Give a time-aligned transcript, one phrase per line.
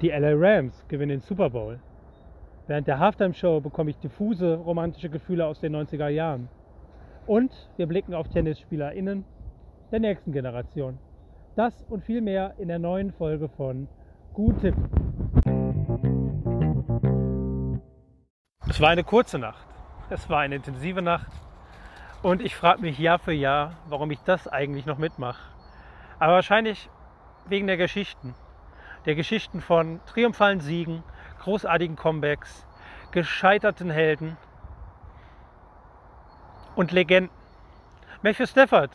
[0.00, 1.80] Die LA Rams gewinnen den Super Bowl.
[2.68, 6.48] Während der Halftime-Show bekomme ich diffuse romantische Gefühle aus den 90er Jahren.
[7.26, 9.24] Und wir blicken auf TennisspielerInnen
[9.90, 10.98] der nächsten Generation.
[11.56, 13.88] Das und viel mehr in der neuen Folge von
[14.34, 14.62] Gut.
[18.68, 19.66] Es war eine kurze Nacht.
[20.10, 21.32] Es war eine intensive Nacht.
[22.22, 25.42] Und ich frage mich Jahr für Jahr, warum ich das eigentlich noch mitmache.
[26.20, 26.88] Aber wahrscheinlich
[27.48, 28.36] wegen der Geschichten.
[29.04, 31.02] Der Geschichten von triumphalen Siegen,
[31.40, 32.66] großartigen Comebacks,
[33.12, 34.36] gescheiterten Helden
[36.74, 37.30] und Legenden.
[38.22, 38.90] Matthew Stafford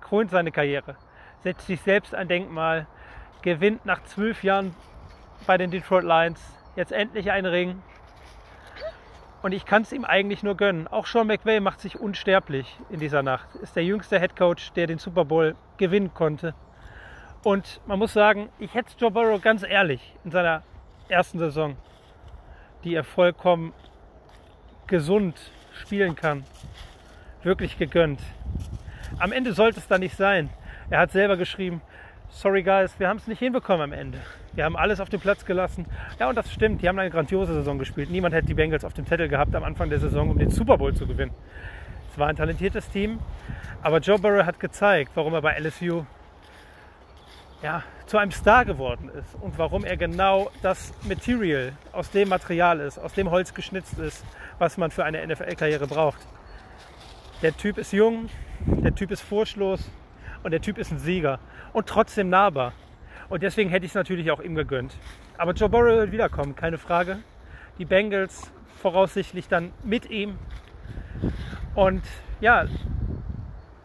[0.00, 0.96] kront seine Karriere,
[1.40, 2.86] setzt sich selbst ein Denkmal,
[3.42, 4.74] gewinnt nach zwölf Jahren
[5.46, 6.40] bei den Detroit Lions
[6.76, 7.82] jetzt endlich einen Ring.
[9.42, 10.86] Und ich kann es ihm eigentlich nur gönnen.
[10.86, 13.54] Auch Sean McVay macht sich unsterblich in dieser Nacht.
[13.56, 16.54] Ist der jüngste Head Coach, der den Super Bowl gewinnen konnte.
[17.42, 20.62] Und man muss sagen, ich hätte Joe Burrow ganz ehrlich in seiner
[21.08, 21.76] ersten Saison,
[22.84, 23.72] die er vollkommen
[24.86, 26.44] gesund spielen kann,
[27.42, 28.20] wirklich gegönnt.
[29.18, 30.50] Am Ende sollte es da nicht sein.
[30.88, 31.80] Er hat selber geschrieben,
[32.28, 34.18] sorry guys, wir haben es nicht hinbekommen am Ende.
[34.52, 35.86] Wir haben alles auf den Platz gelassen.
[36.20, 38.10] Ja, und das stimmt, die haben eine grandiose Saison gespielt.
[38.10, 40.78] Niemand hätte die Bengals auf dem Zettel gehabt am Anfang der Saison, um den Super
[40.78, 41.34] Bowl zu gewinnen.
[42.12, 43.18] Es war ein talentiertes Team,
[43.82, 46.04] aber Joe Burrow hat gezeigt, warum er bei LSU
[47.62, 52.80] ja, zu einem Star geworden ist und warum er genau das Material aus dem Material
[52.80, 54.24] ist, aus dem Holz geschnitzt ist,
[54.58, 56.18] was man für eine NFL-Karriere braucht.
[57.40, 58.28] Der Typ ist jung,
[58.66, 59.90] der Typ ist furchtlos
[60.42, 61.38] und der Typ ist ein Sieger
[61.72, 62.72] und trotzdem nahbar.
[63.28, 64.94] Und deswegen hätte ich es natürlich auch ihm gegönnt.
[65.38, 67.20] Aber Joe Burrow wird wiederkommen, keine Frage.
[67.78, 70.38] Die Bengals voraussichtlich dann mit ihm.
[71.74, 72.02] Und
[72.40, 72.66] ja,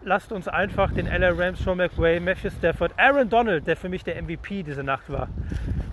[0.07, 4.05] lasst uns einfach den LA Rams, Sean McWay, Matthew Stafford, Aaron Donald, der für mich
[4.05, 5.27] der MVP diese Nacht war.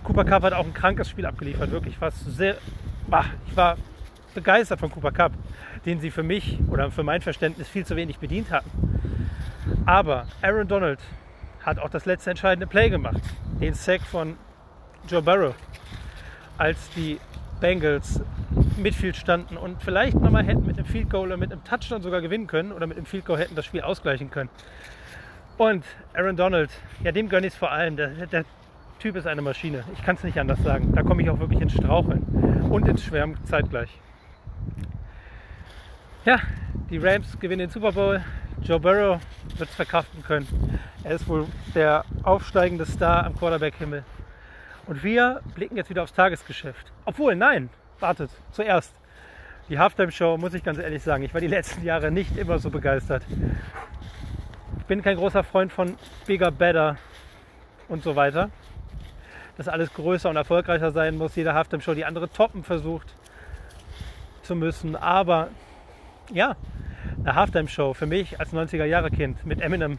[0.03, 2.55] Cooper Cup hat auch ein krankes Spiel abgeliefert, wirklich fast sehr.
[3.07, 3.77] Bah, ich war
[4.33, 5.33] begeistert von Cooper Cup,
[5.85, 8.69] den sie für mich oder für mein Verständnis viel zu wenig bedient hatten.
[9.85, 10.99] Aber Aaron Donald
[11.63, 13.21] hat auch das letzte entscheidende Play gemacht,
[13.59, 14.37] den Sack von
[15.09, 15.55] Joe Burrow,
[16.57, 17.19] als die
[17.59, 18.21] Bengals
[18.77, 22.21] Midfield standen und vielleicht nochmal hätten mit einem Field Goal oder mit einem Touchdown sogar
[22.21, 24.49] gewinnen können oder mit einem Field Goal hätten das Spiel ausgleichen können.
[25.57, 26.69] Und Aaron Donald,
[27.03, 27.95] ja, dem gönne ich es vor allem.
[27.95, 28.45] Der, der,
[28.99, 29.83] Typ ist eine Maschine.
[29.93, 30.93] Ich kann es nicht anders sagen.
[30.95, 32.23] Da komme ich auch wirklich ins Straucheln
[32.71, 33.89] und ins Schwärmen zeitgleich.
[36.23, 36.39] Ja,
[36.89, 38.23] die Rams gewinnen den Super Bowl.
[38.63, 39.19] Joe Burrow
[39.57, 40.47] wird es verkraften können.
[41.03, 44.03] Er ist wohl der aufsteigende Star am Quarterback-Himmel.
[44.87, 46.91] Und wir blicken jetzt wieder aufs Tagesgeschäft.
[47.05, 47.69] Obwohl, nein,
[48.05, 48.93] wartet, zuerst.
[49.67, 52.69] Die Halftime-Show, muss ich ganz ehrlich sagen, ich war die letzten Jahre nicht immer so
[52.69, 53.23] begeistert.
[54.77, 56.97] Ich bin kein großer Freund von Bigger, Better
[57.87, 58.51] und so weiter.
[59.57, 63.07] Dass alles größer und erfolgreicher sein muss, jede Halftime-Show die andere toppen versucht
[64.43, 64.95] zu müssen.
[64.95, 65.47] Aber
[66.31, 66.55] ja,
[67.17, 69.97] eine Halftime-Show für mich als 90er-Jahre-Kind mit Eminem,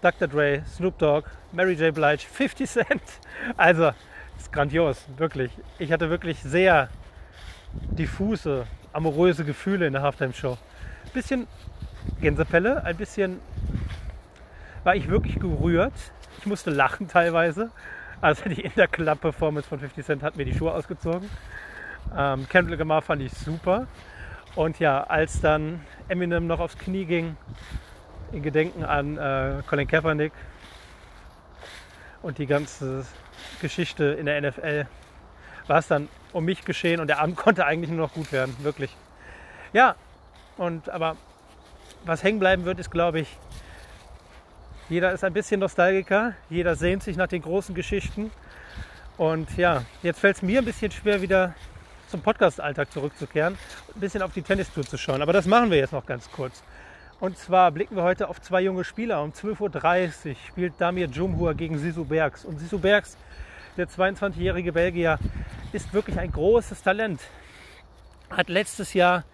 [0.00, 0.28] Dr.
[0.28, 1.92] Dre, Snoop Dogg, Mary J.
[1.92, 3.02] Blige, 50 Cent.
[3.56, 3.90] Also,
[4.36, 5.50] ist grandios, wirklich.
[5.80, 6.88] Ich hatte wirklich sehr
[7.72, 10.52] diffuse, amoröse Gefühle in der Halftime-Show.
[10.52, 11.46] Ein bisschen
[12.20, 13.40] Gänsepelle, ein bisschen
[14.84, 15.92] war ich wirklich gerührt.
[16.38, 17.70] Ich musste lachen teilweise.
[18.20, 21.28] Also die Interclub-Performance von 50 Cent hat mir die Schuhe ausgezogen.
[22.16, 23.86] Ähm, Kendrick Lamar fand ich super.
[24.54, 27.36] Und ja, als dann Eminem noch aufs Knie ging,
[28.32, 30.32] in Gedenken an äh, Colin Kaepernick
[32.22, 33.06] und die ganze
[33.60, 34.86] Geschichte in der NFL,
[35.68, 38.56] war es dann um mich geschehen und der Abend konnte eigentlich nur noch gut werden,
[38.62, 38.94] wirklich.
[39.72, 39.94] Ja,
[40.56, 41.16] und aber
[42.04, 43.36] was hängen bleiben wird, ist, glaube ich,
[44.88, 48.30] jeder ist ein bisschen Nostalgiker, jeder sehnt sich nach den großen Geschichten.
[49.18, 51.54] Und ja, jetzt fällt es mir ein bisschen schwer, wieder
[52.08, 53.58] zum Podcast-Alltag zurückzukehren
[53.98, 55.22] ein bisschen auf die Tennistour zu schauen.
[55.22, 56.62] Aber das machen wir jetzt noch ganz kurz.
[57.20, 59.22] Und zwar blicken wir heute auf zwei junge Spieler.
[59.22, 62.44] Um 12.30 Uhr spielt Damir Jumhur gegen Sisu Bergs.
[62.44, 63.16] Und Sisu Bergs,
[63.76, 65.18] der 22-jährige Belgier,
[65.72, 67.20] ist wirklich ein großes Talent.
[68.30, 69.24] Hat letztes Jahr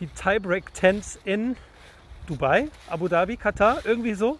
[0.00, 1.56] die Tiebreak Tens in
[2.26, 4.38] Dubai, Abu Dhabi, Katar, irgendwie so.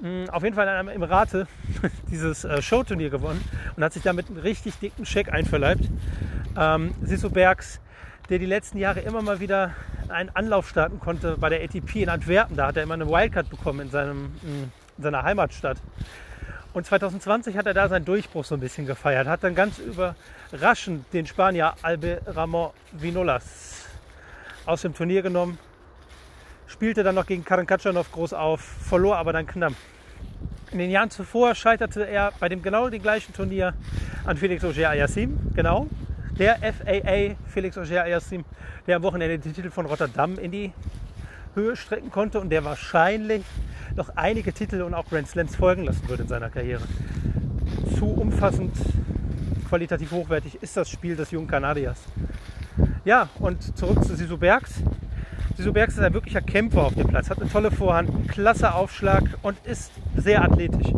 [0.00, 1.46] Mm, auf jeden Fall in einem Emirate
[2.10, 3.44] dieses äh, Showturnier gewonnen
[3.76, 5.84] und hat sich damit einen richtig dicken Scheck einverleibt.
[6.56, 7.80] Ähm, Sisu Bergs,
[8.28, 9.74] der die letzten Jahre immer mal wieder
[10.08, 12.56] einen Anlauf starten konnte bei der ATP in Antwerpen.
[12.56, 15.78] Da hat er immer eine Wildcard bekommen in, seinem, in seiner Heimatstadt.
[16.72, 21.12] Und 2020 hat er da seinen Durchbruch so ein bisschen gefeiert, hat dann ganz überraschend
[21.12, 23.86] den Spanier Albe Ramon Vinolas
[24.66, 25.58] aus dem Turnier genommen,
[26.68, 29.72] spielte dann noch gegen Karen Katschanov groß auf, verlor aber dann knapp.
[30.70, 33.74] In den Jahren zuvor scheiterte er bei dem genau dem gleichen Turnier
[34.24, 35.88] an Felix Auger-Aliassime, genau.
[36.38, 38.44] Der FAA Felix Auger-Aliassime,
[38.86, 40.72] der am Wochenende den Titel von Rotterdam in die
[41.54, 43.42] Höhe strecken konnte und der wahrscheinlich
[44.00, 46.80] noch einige Titel und auch Grand Slams folgen lassen wird in seiner Karriere.
[47.98, 48.72] Zu umfassend,
[49.68, 51.98] qualitativ hochwertig ist das Spiel des jungen Kanadiers.
[53.04, 54.82] Ja, und zurück zu Sisu Bergs.
[55.58, 59.24] Sisu Bergs ist ein wirklicher Kämpfer auf dem Platz, hat eine tolle Vorhand, klasse Aufschlag
[59.42, 60.94] und ist sehr athletisch.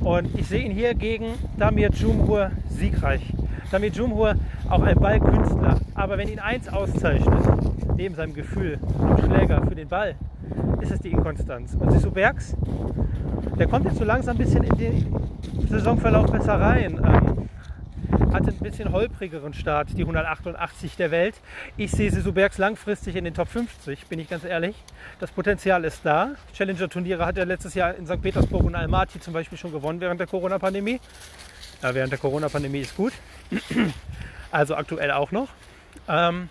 [0.00, 1.26] Und ich sehe ihn hier gegen
[1.56, 3.22] Damir Jumhur siegreich.
[3.70, 4.34] Damir Jumhur
[4.68, 5.78] auch ein Ballkünstler.
[5.94, 7.44] Aber wenn ihn eins auszeichnet,
[7.96, 10.16] neben seinem Gefühl am Schläger für den Ball,
[10.80, 11.74] ist es die Inkonstanz.
[11.74, 12.54] Und Sisu Bergs,
[13.58, 15.16] der kommt jetzt so langsam ein bisschen in den
[15.68, 17.00] Saisonverlauf besser rein.
[17.04, 17.48] Ähm,
[18.32, 21.34] hatte ein bisschen holprigeren Start, die 188 der Welt.
[21.76, 24.76] Ich sehe Sisu Bergs langfristig in den Top 50, bin ich ganz ehrlich.
[25.20, 26.32] Das Potenzial ist da.
[26.54, 28.20] Challenger-Turniere hat er letztes Jahr in St.
[28.20, 31.00] Petersburg und Almaty zum Beispiel schon gewonnen während der Corona-Pandemie.
[31.82, 33.12] Ja, während der Corona-Pandemie ist gut.
[34.52, 35.48] Also aktuell auch noch.
[36.08, 36.48] Ähm,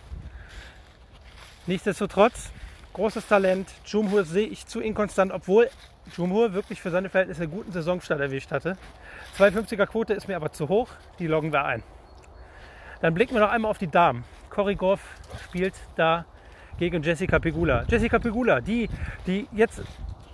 [1.65, 2.51] nichtsdestotrotz,
[2.95, 3.69] großes Talent.
[3.86, 5.69] Jumhur sehe ich zu inkonstant, obwohl
[6.15, 8.77] Jumhur wirklich für seine Verhältnisse einen guten Saisonstart erwischt hatte.
[9.38, 10.88] 250er Quote ist mir aber zu hoch,
[11.19, 11.83] die loggen wir ein.
[13.01, 14.24] Dann blicken wir noch einmal auf die Damen.
[14.50, 15.01] Cory Goff
[15.44, 16.25] spielt da
[16.80, 17.83] gegen Jessica Pegula.
[17.89, 18.89] Jessica Pegula, die,
[19.27, 19.81] die jetzt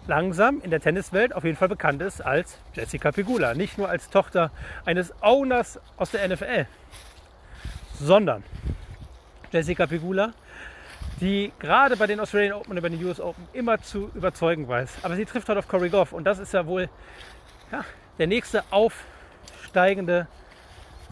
[0.05, 3.55] langsam in der Tenniswelt auf jeden Fall bekannt ist als Jessica Pegula.
[3.55, 4.51] Nicht nur als Tochter
[4.85, 6.67] eines Owners aus der NFL,
[7.99, 8.43] sondern
[9.51, 10.33] Jessica Pegula,
[11.21, 14.97] die gerade bei den Australian Open und bei den US Open immer zu überzeugen weiß.
[15.03, 16.89] Aber sie trifft heute auf Cory Goff und das ist ja wohl
[17.71, 17.85] ja,
[18.17, 20.27] der nächste aufsteigende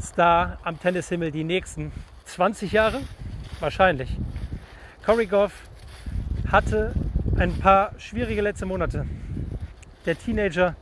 [0.02, 1.92] Star am Tennishimmel die nächsten
[2.26, 3.02] 20 Jahre?
[3.60, 4.18] Wahrscheinlich.
[5.06, 5.54] Cory Goff
[6.52, 6.94] hatte
[7.38, 9.06] ein paar schwierige letzte Monate.
[10.06, 10.76] Der Teenager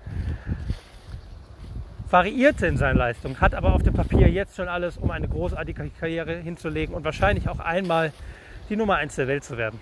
[2.09, 5.89] variierte in seinen Leistungen, hat aber auf dem Papier jetzt schon alles, um eine großartige
[5.99, 8.13] Karriere hinzulegen und wahrscheinlich auch einmal
[8.69, 9.79] die Nummer 1 der Welt zu werden.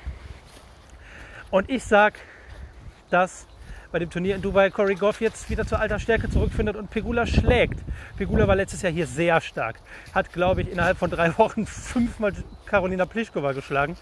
[1.52, 2.16] Und ich sage,
[3.10, 3.48] dass
[3.92, 7.26] bei dem Turnier in Dubai Cory Goff jetzt wieder zur alter Stärke zurückfindet und Pegula
[7.26, 7.80] schlägt.
[8.18, 9.78] Pegula war letztes Jahr hier sehr stark.
[10.14, 12.34] Hat, glaube ich, innerhalb von drei Wochen fünfmal
[12.66, 13.96] Karolina Pliskova geschlagen.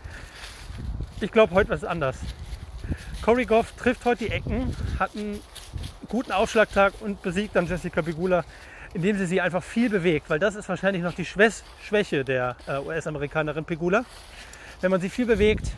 [1.21, 2.17] Ich glaube, heute war es anders.
[3.21, 5.39] Cory Goff trifft heute die Ecken, hat einen
[6.09, 8.43] guten Aufschlagtag und besiegt dann Jessica Pegula,
[8.93, 12.79] indem sie sie einfach viel bewegt, weil das ist wahrscheinlich noch die Schwäche der äh,
[12.79, 14.05] US-Amerikanerin Pegula.
[14.83, 15.71] Wenn man sie viel bewegt,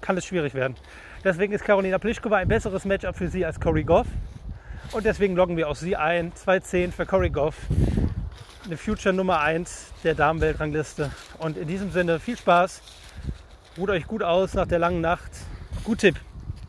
[0.00, 0.76] kann es schwierig werden.
[1.24, 4.06] Deswegen ist Karolina Pliskova ein besseres Matchup für sie als Cory Goff.
[4.92, 6.32] Und deswegen loggen wir auch sie ein.
[6.32, 7.56] 2-10 für Cory Goff.
[8.64, 11.10] Eine Future Nummer 1 der Damenweltrangliste.
[11.40, 12.82] Und in diesem Sinne viel Spaß.
[13.78, 15.32] Ruht euch gut aus nach der langen Nacht.
[15.82, 16.20] Gut Tipp.